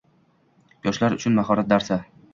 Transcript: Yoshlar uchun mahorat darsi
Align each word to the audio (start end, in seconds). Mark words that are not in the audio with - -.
Yoshlar 0.87 1.17
uchun 1.19 1.39
mahorat 1.41 1.73
darsi 1.75 1.99